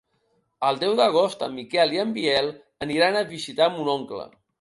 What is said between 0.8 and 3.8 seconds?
deu d'agost en Miquel i en Biel aniran a visitar